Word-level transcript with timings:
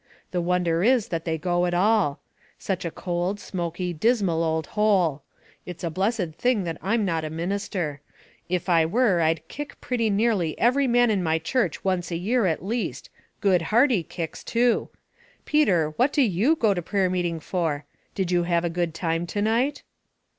The 0.31 0.41
wonder 0.41 0.81
is 0.83 1.09
that 1.09 1.25
they 1.25 1.37
go 1.37 1.67
at 1.67 1.75
all. 1.75 2.19
Such 2.57 2.85
a 2.85 2.89
cold, 2.89 3.39
smoky, 3.39 3.93
dismal 3.93 4.43
old 4.43 4.65
hole. 4.73 5.21
It's 5.63 5.83
a 5.83 5.91
blessed 5.91 6.33
thing 6.39 6.63
that 6.63 6.79
I'm 6.81 7.05
not 7.05 7.23
a 7.23 7.29
minister. 7.29 8.01
If 8.49 8.67
I 8.67 8.83
were 8.83 9.19
Td 9.19 9.41
kick 9.47 9.79
pretty 9.79 10.09
nearly 10.09 10.57
every 10.57 10.87
man 10.87 11.11
in 11.11 11.21
my 11.21 11.37
church 11.37 11.83
once 11.83 12.09
a 12.09 12.17
year, 12.17 12.47
at 12.47 12.65
least— 12.65 13.11
good 13.41 13.61
hearty 13.61 14.01
kicks, 14.01 14.43
too. 14.43 14.89
Peter, 15.45 15.91
what 15.97 16.11
do 16.11 16.23
you 16.23 16.55
go 16.55 16.73
to 16.73 16.81
prayer 16.81 17.07
meeting 17.11 17.39
for? 17.39 17.85
Did 18.15 18.31
you 18.31 18.41
have 18.41 18.65
a 18.65 18.71
good 18.71 18.95
time 18.95 19.27
to 19.27 19.41
night?" 19.43 19.83